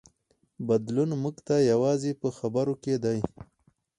بدلون 0.67 1.09
موږ 1.23 1.35
ته 1.47 1.55
یوازې 1.71 2.11
په 2.21 2.27
خبرو 2.37 2.73
کې 2.83 2.95
دی. 3.03 3.19